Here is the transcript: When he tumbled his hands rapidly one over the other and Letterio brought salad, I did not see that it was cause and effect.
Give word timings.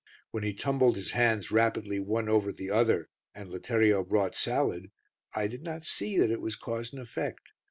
When 0.31 0.41
he 0.41 0.55
tumbled 0.55 0.95
his 0.95 1.11
hands 1.11 1.51
rapidly 1.51 1.99
one 1.99 2.27
over 2.27 2.51
the 2.51 2.71
other 2.71 3.07
and 3.35 3.51
Letterio 3.51 4.03
brought 4.03 4.33
salad, 4.33 4.89
I 5.35 5.45
did 5.45 5.61
not 5.61 5.83
see 5.83 6.17
that 6.17 6.31
it 6.31 6.41
was 6.41 6.55
cause 6.55 6.91
and 6.91 6.99
effect. 6.99 7.51